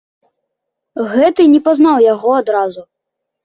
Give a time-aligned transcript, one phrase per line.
[1.11, 2.81] Гэты не пазнаў яго адразу.